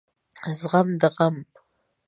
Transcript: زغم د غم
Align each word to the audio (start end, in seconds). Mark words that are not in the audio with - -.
زغم 0.59 0.87
د 1.01 1.03
غم 1.15 1.35